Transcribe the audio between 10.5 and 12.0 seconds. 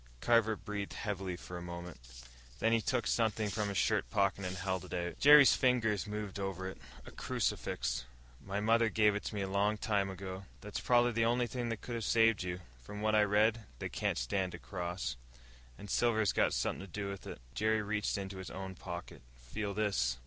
"That's probably the only thing that could